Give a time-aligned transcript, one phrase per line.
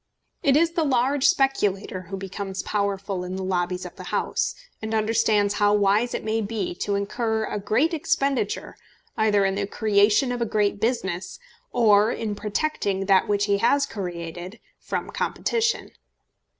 [0.41, 4.95] It is the large speculator who becomes powerful in the lobbies of the House, and
[4.95, 8.77] understands how wise it may be to incur a great expenditure
[9.15, 11.37] either in the creation of a great business,
[11.71, 15.91] or in protecting that which he has created from competition.